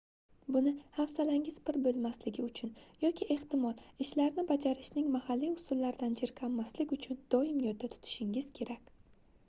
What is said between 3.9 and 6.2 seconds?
ishlarni bajarishning mahalliy usullaridan